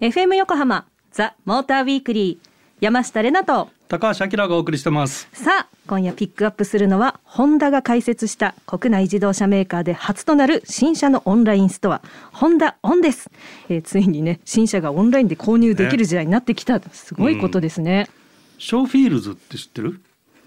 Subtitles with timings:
[0.00, 2.48] FM 横浜ザ・モーターウィークリー
[2.80, 3.68] 山下れなと。
[3.88, 5.28] 高橋明がお送りしてます。
[5.32, 13.32] さあ今夜ピックアップするのはホンダが開設した国内自動車メーカーで初となる新車のオンラインストアホンダオンです、
[13.68, 18.06] えー、ついにね新車がオンラインで購入できる時代になってきた、ね、すごいことですね、
[18.54, 20.00] うん、ショーフィールズって知ってる？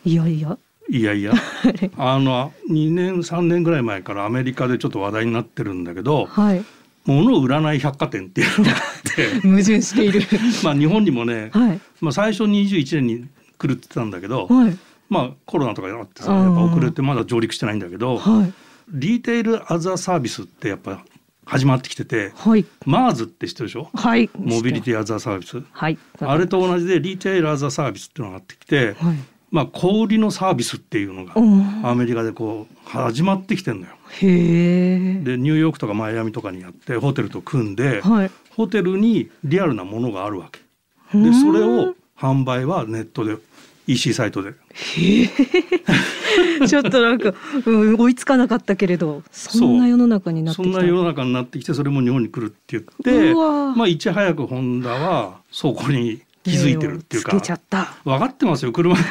[0.05, 0.57] いやいや
[0.89, 1.33] いやいや。
[1.97, 6.63] あの2年3年ぐらい前からアメリカでちょっと話題になってるんだけど、はい、
[7.05, 9.39] 物を売らない百貨店っていうのがあって。
[9.47, 10.21] 矛盾している。
[10.63, 13.25] まあ日本にもね、はい、まあ最初21年に
[13.57, 14.77] 来るってたんだけど、はい、
[15.09, 18.53] まあコロナとかあってさやっぱ遅れてまだ上陸してないんだけど、はい、
[18.89, 21.03] リテールアザサービスってやっぱ
[21.45, 29.17] 始まってきてて、はい、マーズって知ってるでしょ、はい、モビリティアザサービス、はい、あれと同じでリテールアザサービスっていうのがあってきて、はい、
[29.55, 31.31] まあ小売りのサービスっていうのが
[31.89, 33.93] アメリカでこう始まってきてんのよ。
[34.21, 40.59] へでニューヨークとかマイアミとかにやってホテルと組んで、はい、ホテルにリアルなものがあるわけ。
[41.17, 43.37] でそれを販売はネットで
[43.87, 44.55] EC サイトで。
[46.67, 47.33] ちょっとなんか、
[47.65, 57.31] うん、追いつかなかったけれどそんな世の中になってそんな世の中になってきてそれも日本に来るって言ってまあいち早くホンダはそこに気づいてるっていうか
[58.03, 58.71] 分かってますよ。
[58.71, 59.03] 車って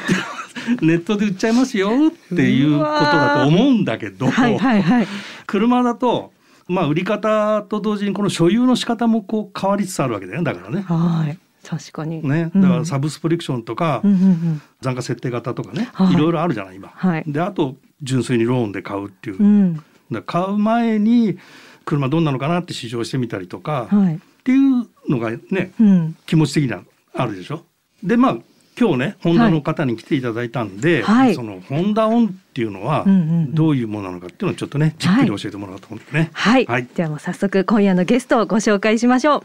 [0.82, 5.06] ネットで売っちゃいますよっていうことだと思うんだけど、はいはいはい、
[5.46, 6.32] 車だと
[6.68, 10.44] まあ売り方と同時にこの所有の仕方もこう変わりつつあるわけだよね。
[10.44, 10.82] だからね。
[10.82, 11.38] はい。
[11.64, 12.26] 確かに。
[12.26, 16.90] ね、だからサブスプリクションとか、うん、残価設定型とかね、はい、いろいろあるじゃない今。
[16.94, 19.42] はい、であと純粋にローンで買うっていう。
[19.42, 21.38] うん、だ買う前に
[21.84, 26.82] 車どんなのかなって試乗してみたりとか、はい、っていうのがね、うん、気持ち的には
[27.14, 27.64] あるでしょ。
[28.02, 28.38] でまあ
[28.78, 33.04] 今日ねホンダの方に来ていただいたんで、はい、その Honda ON っていうのは
[33.50, 36.30] どういうものなのかっていうのをちょっとねじっくり教えてもらおうと思ってね。
[36.32, 39.44] はい、はい、じゃあもう早速今夜のゲストをご紹介しましょう。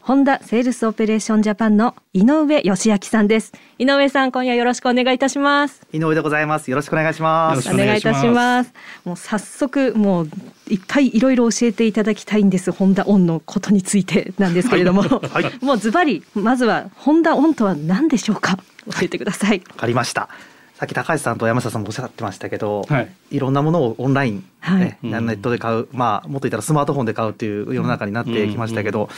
[0.00, 3.54] ホンダセールスオペレーションジャパンの井上義明さんです。
[3.78, 5.80] 井上さん、今夜よろしくお願いいたします。
[5.94, 6.70] 井上でございます。
[6.70, 7.70] よろしくお願いします。
[7.70, 8.74] お願いいたします。
[9.06, 10.30] もう早速、もう
[10.68, 12.70] いっぱいいろいろ教えていただきたいんです。
[12.70, 18.58] Honda ON のことについてなんですけれども、はい、もうズバリ、まずは Honda ON とは何でしょうか？
[18.92, 19.62] 教えてください。
[19.68, 20.28] わかりました。
[20.74, 29.04] さっき高橋さんと山下さんもおっしゃってましたけど、はい、いろんなものをオンライン、ね、はい、ネットで買う、まあもっと言ったらスマートフォンで買うっていう世の中になってきましたけど、うん。
[29.04, 29.16] うんうん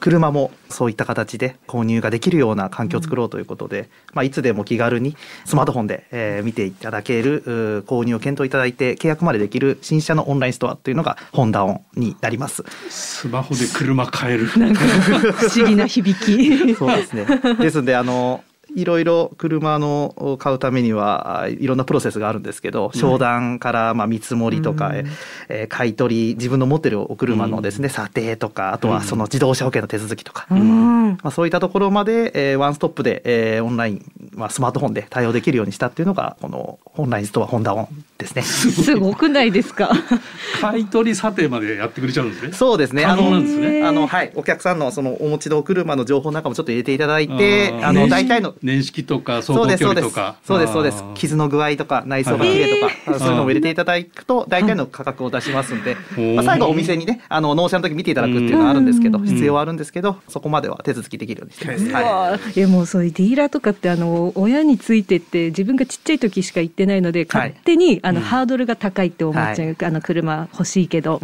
[0.00, 12.64] 車もそういった形で購入ができるような環境を作ろうということで、うん、まあ、いつでも気軽にスマートフォンで、えー、見ていただける購入を検討いただいて契約までできる新車のオンラインストアというのがホンダオンになります。
[12.88, 14.46] スマホで車買える。
[14.58, 16.74] なんか不思議な響き。
[16.74, 17.26] そうですね。
[17.60, 18.42] ですのであの
[18.76, 25.06] いろいろ車の買うためにはいろんなプロセスがあるんですけど、商談からまあ見積もりとか、うん、
[25.48, 37.88] えー、買い取り自分の持ってるお車のですね、査定とかあとはその自動車保険の手続きとか、うん、まあ、そういったところまで、えー、ワンストップで、えー、オンライン、まあ、スマートフォンで対応できるようにしたっていうのがこのオンラインストアホンダオン
[38.18, 38.42] ですね。
[38.42, 39.90] すごくないですか？
[40.60, 42.52] 買い取り査定までやってくれちゃうんですね。
[42.52, 43.04] そうですね。
[43.04, 44.32] あの、あのはい。
[44.34, 50.36] お客さんのそのお持ちのお車の情報なんかもちょっと入れていただいて、あの大体の年式とか走行距離とか。
[50.44, 51.02] そうですそうです。
[51.14, 55.96] 傷の具合とか内装が綺麗とか、そういうのを入れていただくと大体の価格を出しますんで、
[56.34, 61.90] まあ、最後お店にねあの納車の時見ていただくっていうのはあるんですけど必要はあるんですけどそこまでは手続きできるようにしてます。
[61.90, 62.60] はい、い。
[62.60, 71.20] やもうそういうディーラーとかってあの親についてって自分がちっちゃい時しか行ってないので勝手に、あのハードルが高いって思っちゃう、あの車欲しいけど、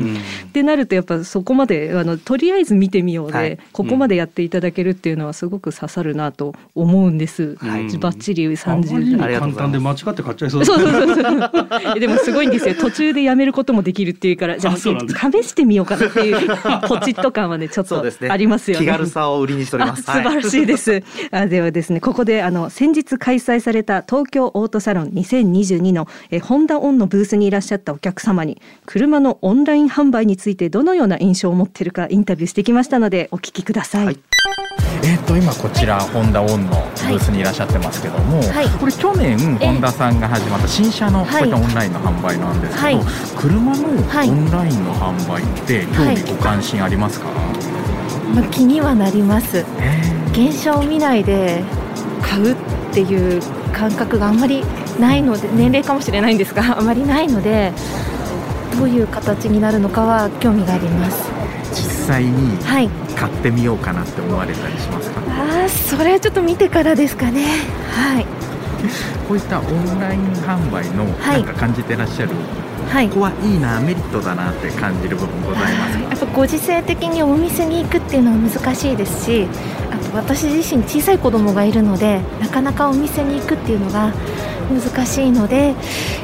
[0.49, 7.26] ってなるとやっぱそこまであのとりあえず見てみようで、ここまでやっていただけるっていうのはすごく刺さるなと思うんです。
[7.27, 9.35] はい、バッチリ30代。
[9.39, 12.75] 簡単で間違って買っちゃいそうそうそうそう でもすごいんですよ。
[12.75, 14.91] 途中でやめることもできるっていうから、じゃあ試
[15.43, 16.49] してみようかなっていう
[16.89, 18.87] ポチッと感はねちょっとありますよね。
[18.87, 20.03] 気軽さを売りにしております。
[20.03, 21.03] 素晴らしいです。
[21.31, 34.07] あではですねここであの先日開催された東京オートサロン2022のえホンダオンのブースにいらっしゃったお客様に車のオンライン販売についてどのような印象を持っているかインタビューしてきましたのでお聞きください。
[34.07, 34.19] はい
[35.07, 41.49] えー、と今こちらホンダオンのブースにいらっしゃってますけども、はい、これ去年ホンダさんが始まった新車のこうい。
[41.49, 42.99] ったオンラインの販売なんですけど、はい、
[43.37, 47.27] 車のオンラインの販売って興味ご関心ありますか、
[48.35, 49.65] まあ、気にはなります。
[50.33, 51.63] 現象を見ないで
[52.21, 52.57] 買うっ
[52.93, 53.41] ていう
[53.73, 54.65] 感覚があんまり
[54.99, 57.73] ないので年齢かもしれないんですがあまりないので
[58.77, 61.31] どういう形になるのかは興味があります。
[61.65, 61.66] 実
[62.07, 62.59] 際に
[63.17, 67.47] 買ってみようかなって思われたりしますか、はい、あそれはちょっと見てからですかね。
[67.93, 68.27] はい。
[69.27, 72.33] こういったオンライン販売のなんか感じてらっしゃる、
[72.89, 79.49] はい、ここはいいなアメリトだなって感じる部分ございますやっぱご時世的にお店に行くっていうのは難しいですし
[79.91, 84.13] あと私自身小さい子供がいるのでなかなかお店に行くっていうのが
[84.69, 85.75] 難しいので、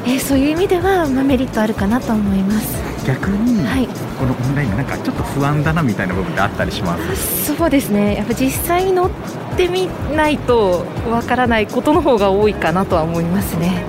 [0.05, 7.55] えー、そういう意味では、まあ、メリットあるかなと思います逆に、はい、このオンラインなんかちょっと不安だなみたいな部分ってあったりします？
[7.55, 8.15] そうですね。
[8.15, 9.11] やっぱ実際乗っ
[9.57, 13.83] てみないとわからないことの方が多いかなとは思いますね。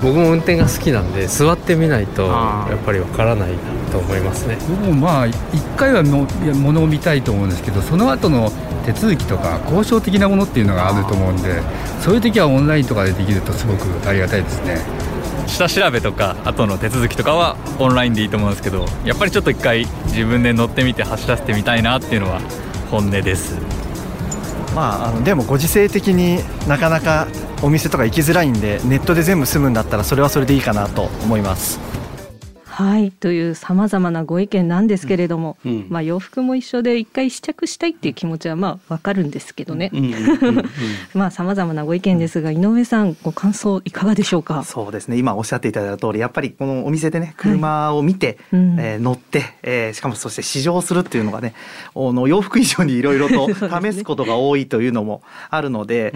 [0.00, 3.50] 僕も運転が好きなんで座ってみないとやっぱりわからない
[3.90, 4.56] と思いますね。
[4.68, 6.24] 僕もまあ1回はの
[6.54, 8.52] ものを見たいと思うんですけどその後の
[8.86, 11.62] 手続きとか交渉的なものっていうのがあると思うんで
[12.00, 14.78] そういう時はオンラインとかでできるとすごくありがたいですね
[15.48, 22.40] 下調べとか後の手続きとかはオンラインでいいと思うんですけどやっぱりちょっと一回自分で乗ってみて走らせてみたいなっていうのは
[22.90, 23.58] 本音です
[24.74, 27.26] まあ、あのでもご時世的になかなか
[27.62, 31.97] お店とか行きづらいんでネットで全部済むんだったらそれはそれでいいかなと思います。
[32.78, 39.90] はいというさまざまなご意見なんですけれども、うん、まあ、洋服も一緒で一回試着したいっていう気持ちはまあわかるんですけどね。
[41.12, 44.62] まあさまざまなご意見ですが井上さんご感想いかがでしょうか？
[44.62, 45.18] そうですね。
[45.18, 51.54] 今おっしゃっていただいた通りやっぱりこのお店でね車を見て、はい、えー、乗って、えー、しかもそして試乗するっていうのがね
[51.96, 53.48] の洋服以上にいろいろと
[53.82, 56.14] 試すことが多いというのもあるので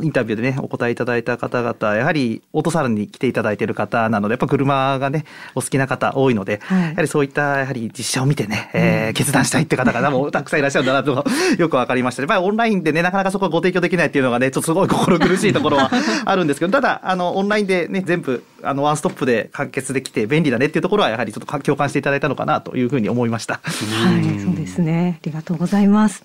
[0.00, 5.24] インタビューでねお答えいただいた方々やはりオートサロンに来ていただいている方なのでやっぱ車がね
[5.56, 11.24] お好きな方方多いので、はい、やはりそういったやはり実写を見てね、えー、決断したいって方が もたくさんいらっしゃるんだなと
[11.58, 15.90] よく分かりましたやっぱりオンラインでねなかなかそこはご提供できないっていうのがねちょっとすごい心苦しいところは
[16.24, 23.60] あるんですけどただあのオンラインでね全部あのワンストップで完結できて便利だねっていうところはやはりちょっと共感していただいたのかなというふうに思いました。
[23.62, 25.18] はい、そうですね。
[25.22, 26.24] ありがとうございます。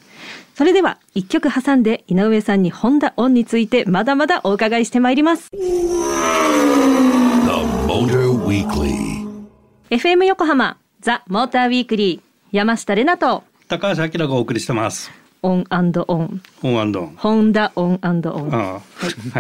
[0.56, 5.50] それでは一曲挟んで井上さんにホンダオンについてまだまだお伺いしてまいります。
[9.90, 12.22] FM 横浜ザ・モーターウィークリー
[12.52, 15.12] 山下れなと高橋明がお送りしてます。
[15.42, 18.50] ON ON。ON ON。Honda ON ON。
[18.52, 18.82] は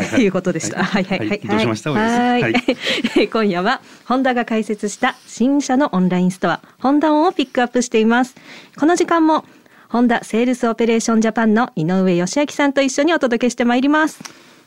[0.01, 0.27] い、と い。
[0.27, 0.83] うことでした。
[0.83, 1.03] はい。
[1.03, 1.39] はいはい。
[1.39, 1.91] どうしました？
[1.91, 2.53] はい。
[3.27, 8.35] 今夜はホンダが開設した新車のオンラインストア Honda ON をピックアップしています。
[8.77, 9.43] この時間も
[9.89, 14.19] ホンダセールスオペレーションジャパンの井上義明さんと一緒にお届けしてまいります。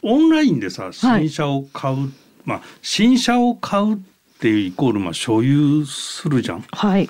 [0.03, 2.11] オンラインでさ新車を買う、
[2.45, 3.99] まあ新車を買う
[4.43, 6.65] っていうイコールまあ所有するじゃん。
[6.73, 7.09] はい。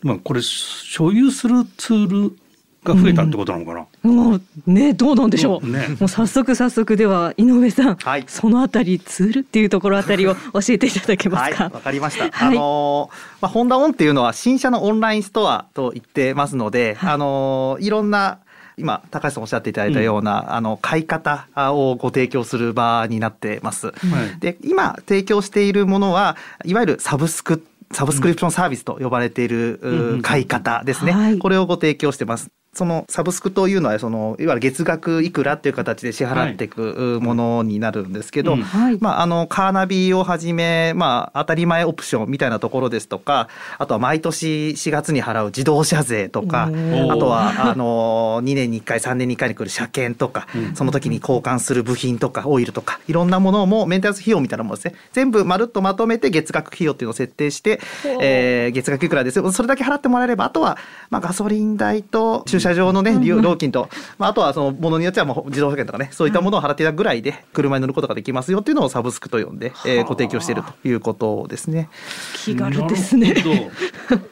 [0.00, 2.36] まあこれ所有するツール
[2.82, 3.86] が増えたってことなのかな。
[4.04, 5.68] うん、もうねどうなんでしょう。
[5.68, 10.40] ね、もう早速早速では井上さん、はい、そのあたりツールっていうところあたりを教
[10.70, 11.64] えていただけますか？
[11.64, 12.30] わ、はい、かりました。
[12.30, 13.10] はい、あの
[13.42, 18.38] まあホンダオンっていうのは新車のオンラインストアと言ってますので、はい、あのいろんな
[18.76, 23.88] 今高橋さんおっしゃっていただいたような、うん、あの買い方をご提供する場になってます。
[23.88, 23.92] は
[24.36, 32.50] い、で今提供しているものはいわゆるサブスクサブスクリプションサービスと呼ばれている買い方ですね、うんはい、これをご提供してます。
[32.74, 54.94] そのサブスクというのはそのいわゆる月額いくらっていう形で支払っていくものになるんですけど、はい、まあ、あのカーナビをはじめ、まあ、当たり前オプションみたいなところですとかあとは毎年4月に払う自動車税とかあとはあの2年に1回3年に1回に来る車検とか、その時に交換する部品とかオイルとかいろんなものもメンテナンス費用みたいなものですね。
[55.12, 57.80] 全部まるっとまとめて月額費用っていうのを設定して、
[58.20, 60.78] えー、月額いくらですそれだけ払ってもらえればあとは、
[61.10, 63.88] まあ、ガソリン代と駐車場のね、料金と、
[64.18, 71.88] まあ、あとはそのものによってはもう自動車検とかね、そういったものを払っていただくぐらいで、車に乗ることができますよっていうのをサブスクと呼んで、えー、ご提供しているということですね。
[72.36, 73.34] 気軽ですね。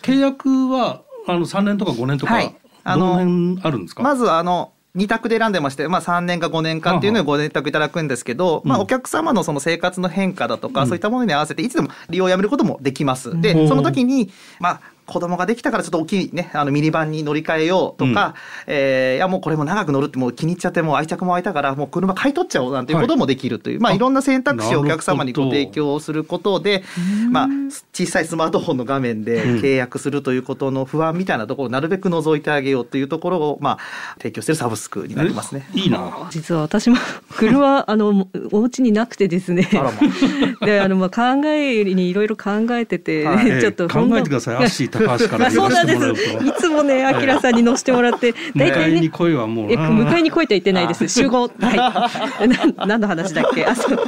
[0.02, 3.16] 契約はあの3年とか5年とか、はい、あの
[3.62, 4.02] あるんですか？
[4.02, 13.40] まずあの2択で選んでまして、まあ、3年か5年かっていうのをご選択いただくんですけど、まあ、お客様のその生活の変化だとか、そういったものに合わせていつでも利用をやめることもできます。
[13.40, 14.80] でその時に、まあ、
[15.10, 18.34] 子供ができたからちょっと大きいね、あのミニバンに乗り換えようとか、
[18.66, 26.84] うん、えー、いやもうこれも長く乗るってもう気に入っちゃってもう愛着も湧いたからもう車買い取っちゃおうなんていうこともできるという、はい、まあいろんな選択肢をお客様にご提供することで、
[27.30, 27.48] まあ
[27.92, 33.78] 小さいスマートフォンの画面で契約するということの不安みたいなところをなるべく除いてあげようというところを、まあ
[34.18, 35.66] 提供しているサブスクになりますね。
[35.74, 36.28] いいな。
[36.30, 36.96] 実は私も
[37.30, 39.68] 車 あのお家になくてですね。
[39.74, 44.56] あであのまあ考えにいろいろ考えてて、はい、 ちょっと考えてください。
[44.56, 46.22] アッシー高橋からなんです。
[46.44, 48.94] いつもね、あきらさんに乗せてもらって、大体ね。
[48.94, 49.68] 迎えに来いはもう。
[49.68, 51.08] 迎えに来いとは言ってないです。
[51.08, 51.48] 集合。
[51.48, 52.14] は
[52.44, 52.48] い。
[52.86, 53.64] 何の話だっけ？
[53.64, 53.98] あ、そう。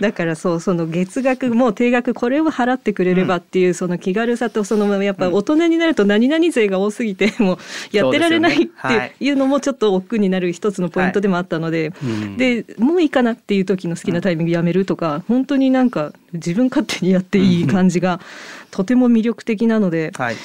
[0.00, 7.58] だからそう、その月額も定額これを払ってくれればっていうその気軽さとそのやっぱ大人になると何々税が多すぎて もう
[7.96, 11.92] やってられないっていうのもちょっと億劫になる一つのポイントでもあったので、
[12.36, 18.20] でもういいかなっていう時の好きなタイミングやめるとか、本当になんか自分勝手にやっていい感じが
[18.70, 20.36] とても魅力的なので、はい、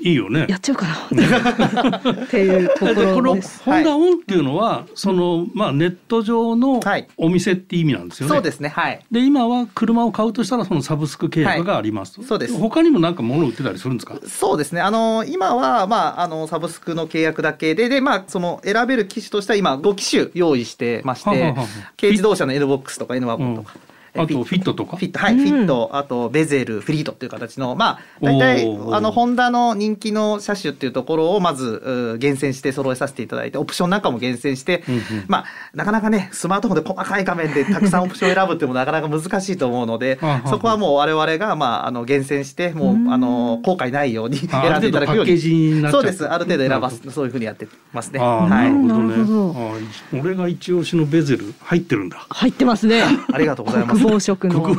[0.00, 0.46] いいよね。
[0.48, 3.60] やっちゃうかなっていうところです。
[3.62, 6.80] このホンダオンっていうのは、そのまあネット上の
[7.16, 8.34] お店って意味なんですよね。
[8.34, 8.68] そうですね。
[8.68, 9.04] はい。
[9.10, 12.22] で今は車を買うとしたらそのサブスク契約がありますと。
[12.22, 12.56] そうです。
[12.56, 14.14] 他にもなんか物売ってたりするんですか？
[14.26, 14.80] そうですね。
[14.80, 21.54] あの今はまああのサブスクの契約だけででまあその選べる機種としては今5機種用意してまして、
[21.98, 23.74] 軽自動車の N ボックスとか N ワゴンとか。
[24.14, 24.96] うんあとフィットとか？
[24.96, 25.18] フィット。
[25.18, 25.90] はい、フィット。
[25.92, 45.90] あとベゼルフリートっていう形のまあ大体あのホンダの人気の車種っていうところをまず厳選して揃えさせていただいてオプションなんかも厳選して、うんうん、まあなかなかねスマートフォンで細かい画面でたくさんオプションを選ぶっていうのもなかなか難しいと思うので そこはもう我々がまああの厳選してもうあの後悔ないように選んでいただくように。
[45.90, 46.26] そうです。
[46.26, 48.18] ある程度選ばすそういうふうにやってますね。
[48.18, 50.20] はい、なるほどね。
[50.20, 52.26] 俺が一押しのベゼル入ってるんだ。
[52.28, 53.02] 入ってますね。
[53.32, 53.99] ありがとうございます。
[54.00, 54.76] 国防色の。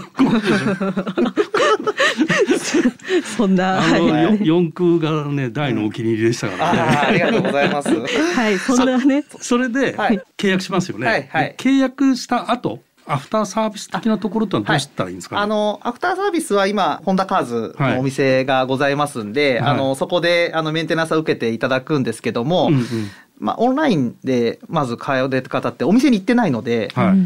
[3.38, 6.80] そんな、あの、四空がね大のお気に入りでしたからね。
[6.80, 7.90] ありがとうございます。
[8.36, 9.24] はい、そんなね。
[9.40, 9.96] それで
[10.38, 11.08] 契約しますよね。
[11.08, 12.80] はいはい、契約した後。
[13.08, 15.40] アフターサービス的なところってのはどうしたらいいんですか、ね？
[15.40, 22.86] はい、あの、アフターサービスは今、ホンダカーズのお店がございますんで、はい、あの、そこで、あの、メンテナンスを受けていただくんですけども、うんうん、
[23.40, 27.18] まあ、オンラインで、まず通う方ってお店に行ってないので、はい、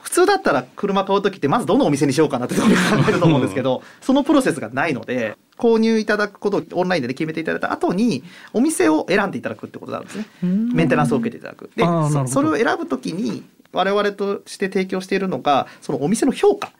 [0.00, 10.26] 普通だったら車買う時ってまずどのお店にしようかなってところ考えると思うんですけどそのプロセスがないので購入いただくことをオンラインで決めていただいた後にお店を選んでいただくってことなんですね。
[10.42, 11.70] メンテナンスを受けていただく。
[11.74, 11.84] で
[12.28, 16.72] それを選ぶ時に我々として提供しているのがそのお店の評価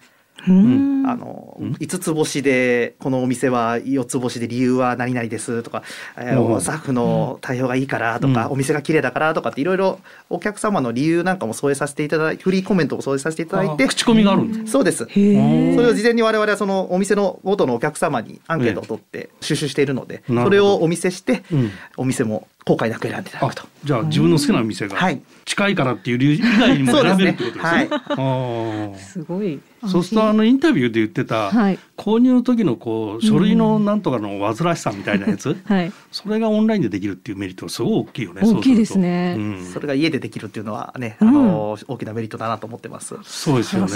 [0.49, 5.83] あの5つ星でこのお店は4つ星で理由は何々ですとか、
[6.17, 15.07] えー、スタッフの対応がいいからとか、うん、お店が綺麗だからとかっていろいろお客様の理由なんかも添えさせていただいてフリーコメントを添えさせていただいて口コミがあるんですそうです。
[15.07, 24.97] それを事前に我々はそのお店のごとのお客様にアンケートを取って収集しているのでそれをお見せして、うん、お店も後悔なく選んでいただくとじゃあ自分の好きな店が
[25.45, 27.89] 近いからっていう理由以外にも選べるってことですね。
[27.91, 31.51] はい、すごいそうするとあのインタビューで言ってた、
[31.97, 38.43] 購入の時のこう書類のなんとかの煩わしさみたいなやつ、はい、それがオンラインでできるっていうメリットはすごい大きいよね。
[38.45, 43.17] 大きいですね、うん、それが家でできるっていうのはね、あの、大きなメリットだなと思ってます。
[43.23, 43.93] そうですよね。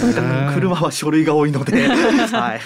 [0.55, 2.61] 車は書類が多いので、はい、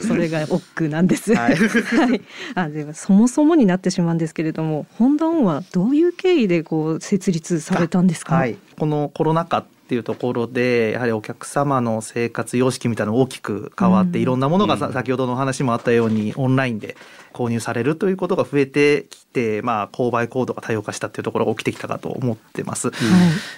[0.00, 1.34] それが億劫なんです。
[1.34, 2.20] はい、はい、
[2.54, 8.34] あでもそもそもになってしまうんですけれども、ホンダオンはどういう経緯でこう設立されたんですか？
[8.34, 16.96] はい、このコロナ禍っていうところでやはりお客様の生活様式みたいなの大きく変わって、いろんなものが先ほどのお話もあったようにオンラインで
[17.32, 22.90] 購入されるということが増えてきて、まあ、購買行動が多様化したっていうところが起きてきたかと思ってます。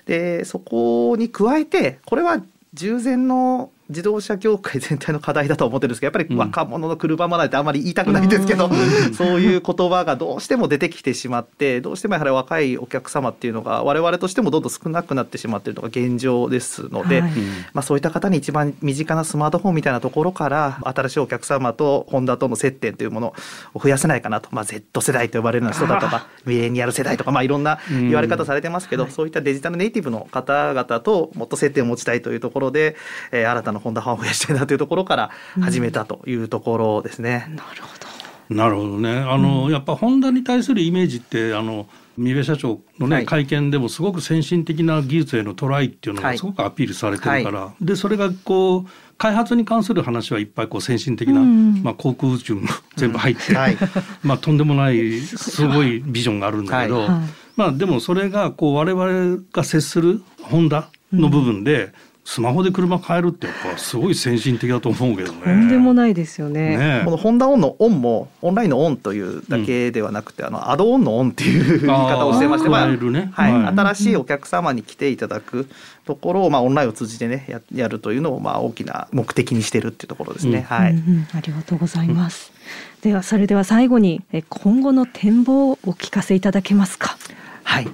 [0.05, 2.43] でそこに加えてこれは
[2.75, 8.73] 従前の自動車業界全体の課題だと思ってるんですけどやっぱり若者の車離れってあんまり言いたくないんですけど、うん、
[9.15, 17.31] そういう言葉がどうしても出てきてしまってどうしてもやはり若いお客様っていうのが我々としてもどんどん少なくなってしまっているのが現状ですので、はい、
[17.73, 23.35] まあ、そういった方に一番身近なスマートフォンみたいなところから新しいお客様とホンダとの接点というもの
[23.75, 32.97] を増やせないかなと、まあ、Z 世代と呼ばれるような人だとかミレニアル世代とか、まあ、いろんな言われ方されてますけど、うん、そういったデジタルネイティブの方々ともっと接点を持ちたいというところで、
[33.33, 35.31] えー、新たなホンダファンを増やしたいなというところから
[35.61, 37.47] 始めたというところですね。
[37.49, 38.55] うん、なるほど。
[38.55, 39.11] なるほどね。
[39.19, 41.87] あの、うん、やっぱホンダに対するイメージってあの
[42.19, 48.87] 三部社長のね、はい、会見でもすごく先進的な技術へのトライっていうのがすごくアピールされてるから、はい、でそれがこう
[49.19, 52.63] 開発に関する話はいっぱいこう先進的な、うん、まあ、航空宇宙も
[52.97, 53.77] 全部入って、うんはい、
[54.23, 57.07] まあとんでもないすごいビジョンがあるんだけど、
[57.57, 61.93] まあでもそれがこう我々が接するホンダの部分で、
[62.31, 65.45] スマホで車買えるってやっぱすごい先進的だと思うけどね。
[65.45, 66.77] とんでもないですよね。
[66.77, 75.71] ねこのホンダオンのオンもオンラインのオンというだけではなくて、うん、あのアドオンのオンっていう言い方をしてまして、まあ、ね、はい、はい、新しいお客様に来ていただく
[76.05, 80.59] ところをまあオンラインを通じてねややるというのをまあ大きな目的にしてるっていうところですね。
[80.59, 82.53] うん、はい、うんうん、ありがとうございます。
[83.01, 84.21] ではそれでは最後に
[84.51, 87.17] 今後の展望をお聞かせいただけますか？
[87.69, 87.89] はい、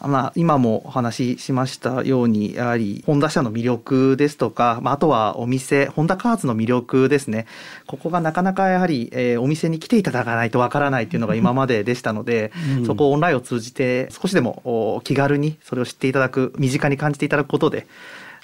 [0.00, 7.46] まあ、今もお話ししましたようにやはりホンダ社の魅力ですとか、まあ、あとはお店ホンダカーズの魅力ですね。
[7.88, 17.88] ここがなかなかやはり、えー、お店に来ていただかないとわからないっていうのが今まででしたので、うん、そこをオンラインを通じて少しでも気軽にそれを知っていただく身近に感じていただくことで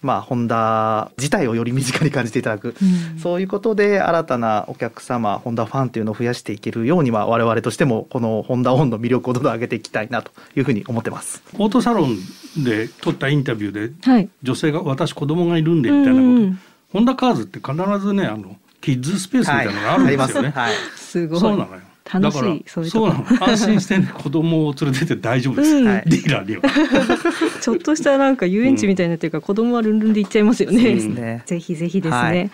[0.02, 11.42] まあ、ホンダ自体をより身近に感じていただく、うん、そういうことで新たなお客様ホンダファンというのを増やしていけるようには我々としてもこのホンダオンの魅力をどんどん上げていきたいなというふうに思ってます。
[11.56, 12.18] オートサロン
[12.64, 16.52] で撮ったインタビューで、はい、女性が私子供がいるんでみたいなこ
[16.92, 20.50] と、ホンダカーズって必ずねあのキッズスペースみたいなのがあるんですよね。
[20.50, 21.40] はい、すごい。
[21.40, 21.80] そうなのよ。
[22.10, 23.24] 楽しいそうそうなの。
[23.44, 26.62] 安心して、ね、子供を連れてて大丈夫です、うん、ディーラーには。
[27.60, 32.50] ちょっとしたなんか遊園地みたいになってるから、うん、子供はルンルンで行っちゃいますよね、ね、ぜひぜひですね、はい、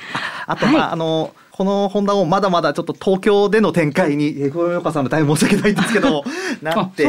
[0.46, 6.22] あとまあ、はい、あのこのホンダをまだまだちょっと東京での展開に、え小山さんも大変申し訳ないんですけど、
[6.62, 7.02] なって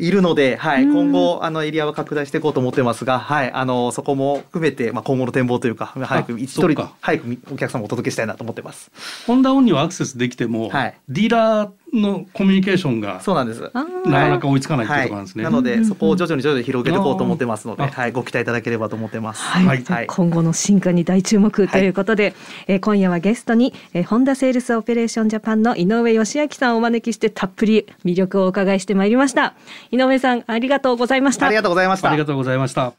[0.00, 8.90] いるので、はい、今後、あの、エリアは拡大していこうと思ってますが、はい、あの、そこも含めて、まあ、今後の展望というか、早く、一人、早くお客様お届けしたいなと思ってます。
[9.28, 11.70] Honda ON にはアクセスできても、はい、ディーラー
[12.00, 13.60] のコミュニケーションがそうなんです。
[13.62, 22.34] なかなか追いつかないっていうところなんですね、はい、なのでそこを徐々に徐々に広げていこうと思ってますので、はい、ご期待いただければと思ってます、はい、はい、今後の進化に大注目ということで、はい、
[22.68, 29.54] えー、今夜はゲストに、えー、ホンダセールスオペレーションジャパンの井上義明さんをお招きしてたっぷり魅力をお伺いしてまいりました。
[29.90, 31.46] 井上さんありがとうございました。
[31.46, 32.08] ありがとうございました。
[32.10, 32.92] ありがとうございました。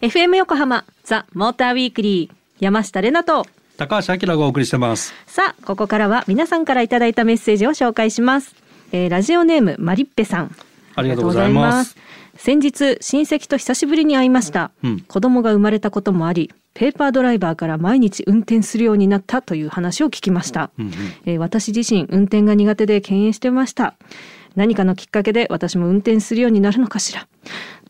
[0.00, 5.12] FM 横浜ザ・モーターウィークリー山下れなと高橋明がお送りしてます。
[5.26, 8.54] さあここからは皆さんからいただいたメッセージを紹介します、
[8.92, 10.54] えー、ラジオネームマリッペさん。
[10.94, 11.96] ありがとうございます。
[12.36, 20.92] 先日親戚と久しぶりに会いました、うん、子供が生まれたこともありペーパードライバーから毎日運転するようになったという話を聞きました、うんうん、
[21.26, 23.94] えー、私自身運転が苦手で敬遠してました。
[24.56, 27.26] 何かのきっかけで私も運転するようになるのかしら。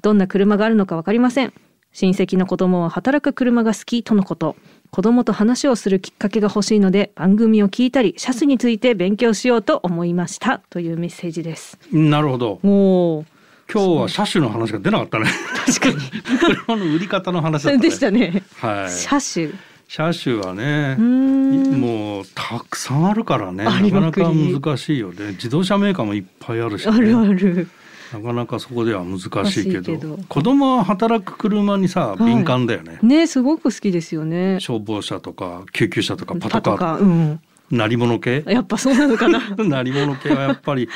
[0.03, 1.53] どんな車があるのかわかりません。
[1.93, 4.57] 親戚の子供は働く車が好きとのこと
[4.95, 10.61] 子供と話をするきっかけが欲しいので番組を聞いたりシャスについて勉強しようと思いました。
[10.71, 11.77] というメッセージです。
[11.91, 12.61] なるほど。
[12.63, 13.25] お
[13.69, 15.25] 今日は車種の話が出なかったね。
[15.67, 15.97] 確かに。
[16.39, 18.45] 車の売り方の話ね、でしたね。
[18.61, 18.91] はい。
[18.93, 19.51] 車種。
[19.89, 23.65] 車種はねもうたくさんあるからね。
[23.65, 25.33] なかなか難しいよね。
[25.33, 27.67] 自動車メーカーもいっぱいあるし、ね、あるある
[28.15, 29.83] なかなかそこでは難しいけど。
[29.83, 30.19] けど。
[30.29, 33.01] 子供は働く車にさ、敏感だよね。
[33.03, 34.61] ねすごく好きですよね。
[34.61, 37.41] 消防車とか救急車とかパトカー、うん、
[37.73, 38.45] 鳴り物系？
[38.47, 39.41] やっぱそうなのかな。
[39.59, 40.89] 鳴り物系はやっぱり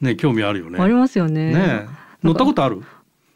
[0.00, 0.80] ね興味あるよね。
[0.80, 1.52] ありますよね。
[1.52, 1.86] ね
[2.24, 2.82] 乗ったことある？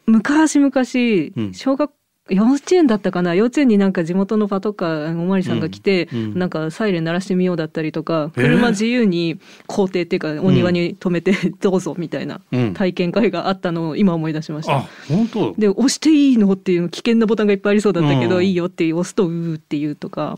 [0.07, 1.91] 昔々、小学
[2.29, 3.33] 幼稚園だったかな？
[3.35, 12.39] 幼稚園になんか地元のパトカーおまりさんが来て、うんうん、なんかサイレン鳴らしてみようだったりとか車自由に校庭っていうかお庭に止めてどうぞみたいな
[12.73, 14.77] 体験会があったのを今思い出しました。
[14.77, 15.53] あ本当？
[15.57, 16.51] で押していいの？
[16.51, 20.37] っていう危険なボタンがいっぱいありそうだったけど、うん、いいよって押すとうーっていうとか。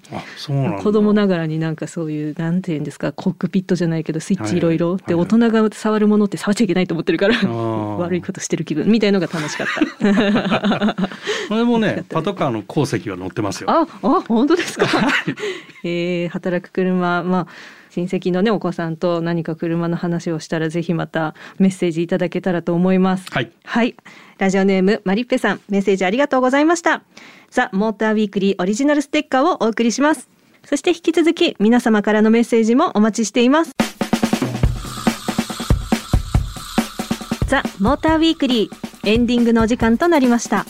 [0.82, 4.60] 子供ながらになんかそういうなんていうんですかコックピットじゃないけどスイッチい。
[4.60, 4.98] ろいろ。
[4.98, 8.88] で大人が触るものって触っちゃいけないと思ってるから悪いことしてる気分。
[8.88, 10.96] みたいのが楽しかった。
[11.74, 13.70] もねパトカーの鉱石は乗ってますよ。
[13.70, 14.88] あ、あ、本当ですか？
[15.84, 17.48] えー、働く車、まあ。
[17.96, 23.28] 親戚のねお子さんと何か車の話をしたらぜひまたメッセージいただけたらと思います。
[23.30, 23.52] はい。
[23.66, 23.96] はい。
[24.40, 27.04] ラジオネームマリッペさんメッセージありがとうございました。
[27.52, 30.28] ザ・モーターウィークリーオリジナルステッカーをお送りします。
[30.66, 33.72] そして引き続き皆様からのメッセージもお待ちしています。
[37.48, 40.66] ザ・モーターウィークリーエンディングのお時間となりました。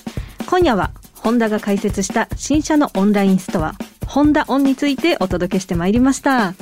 [0.46, 3.76] 今夜はホンダが開設した新車のオンラインストア
[4.06, 6.54] ホンダオンについてお届けしてまいりました。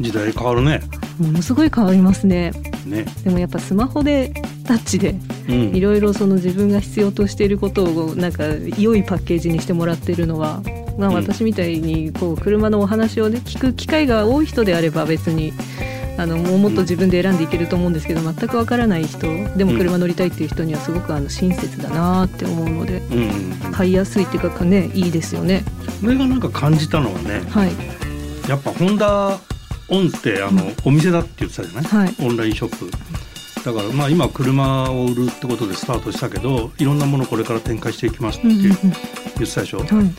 [0.00, 0.80] 時代変わるね。
[1.18, 2.52] ものすごい変わりますね。
[2.86, 3.04] ね。
[3.22, 4.32] でもやっぱスマホで
[4.64, 5.14] タッチで
[5.48, 8.44] いろいろその自分が必要としていることをなんか
[8.78, 10.62] 良いパッケージにしてもらっているのは
[10.98, 15.52] まあ私みたいにこう車のお話をね聞く機会が多い人であれば別に
[16.16, 25.64] あのもうもっと自分で選んでいけると思うんですけど全くわからない人でも車乗りたいっていう人にはすごくあの親切だなって思うので、うん、買いやすいっていうかねいいですよね。
[26.00, 27.72] これがなんか感じたのはね、はい、
[28.48, 29.38] やっぱホンダ
[29.88, 32.90] オンってあの、うん、お店だって言ってたじゃない、はい、オンラインショップ。
[33.64, 40.14] だからまあ今車を売るってことでスタートしたけどいろんなものこれから展開していきますって言ってたでしょ、うんうん、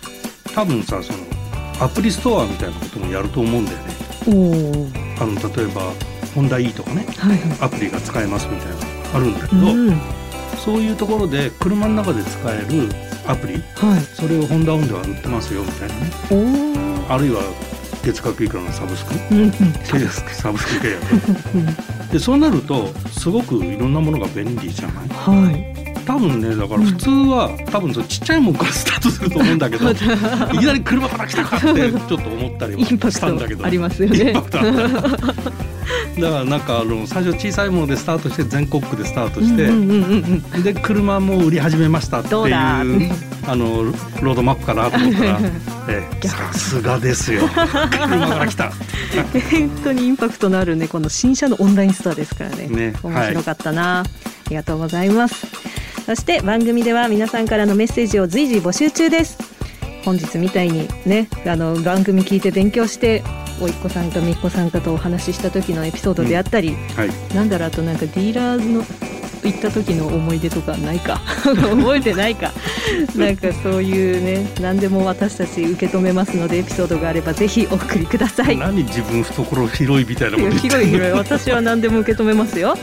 [0.55, 1.19] 多分さその
[1.79, 4.04] アプリストアみたいなこともやると思うんだよね。
[4.27, 5.93] あの例えば
[6.33, 8.75] ホンダ E とかね、はい、アプリが使えますみたいな
[9.13, 10.01] あるんだけど、うん、
[10.57, 12.89] そういうところで車の中で使える
[13.27, 16.11] アプリ、はい、それをホンダオンでは売ってますよみたいなね。
[17.07, 17.41] あるいは
[18.03, 22.11] 月額いくらのサブスク、うん、サブスク契約。
[22.11, 25.74] でそうなるとすごくいろんなものが便利じゃない、はい
[26.05, 33.65] 多分ねだから普通は、うん、多分そちっちゃいもんからスタートすると思うんだけど いきなり車から来たかってちょっと思ったりはしたんだけど。
[33.65, 34.33] ありますよね。
[34.33, 34.41] だ
[36.29, 43.83] からなんかあの最初小さいものでスタートして全国区でスタートして、で車も売り始めましたっていうあの
[44.21, 45.39] ロードマップかなと思ったら
[45.89, 47.47] えさすがですよ。
[47.91, 48.71] 車から来た。
[49.51, 52.67] 本当にインパクトのあるねこの新車のオンラインストアですからね。
[52.67, 59.39] ね面白かったな、はい、ありがとうございますそして番組では皆さんからのメッセージを随時募集中です。
[60.03, 63.23] 本日みたいにねあの番組聞いて勉強して
[63.59, 66.75] おいっ子さんかみっ子さんかとお話しした時のエピソードであったり、うん。
[66.95, 68.83] はい、なんだろうあとなんかディーラーの
[69.45, 71.21] 行った時の思い出とかないか？
[71.43, 72.51] 覚えてないか？
[73.15, 78.58] なんかそういうね何でも私たち受け止めますのでエピソードがあればぜひお送りください。
[78.58, 81.12] 何自分懐広いみたいなこと広い広い。
[81.12, 82.69] 私は何でも受け止めますよ。
[82.69, 82.75] は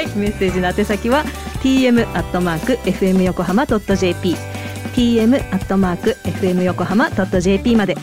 [0.00, 0.06] い。
[0.16, 1.24] メッセージの宛先は
[1.62, 4.36] tm アットマーク fm 横浜 .jp
[4.94, 7.96] tm アットマーク fm 横浜 .jp まで。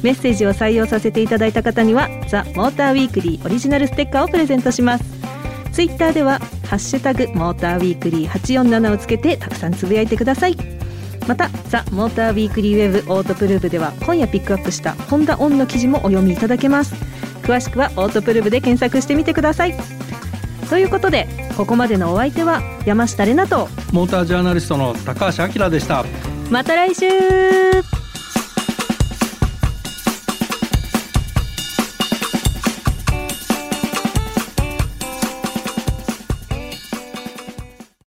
[0.00, 5.04] メッセージを採用させていただいた方にはザ・モーターウィークリーオリジナルステッカーをプレゼントします。
[5.72, 10.56] ツイッターではハッシュタグモーターウィークリー847をつけてたくさんつぶやいてください。
[11.26, 16.94] またザ・モーターウィークリーウェブオートプルーブでは今夜ピックアップしたホンダオンの記事もお読みいただけます。
[17.42, 19.74] 詳しくはオートプルーブで検索してみてください。
[20.68, 21.26] ということで
[21.56, 26.04] ここまでのお相手は山下れなとモータージャーナリストの高橋明でした。
[26.50, 27.97] また来週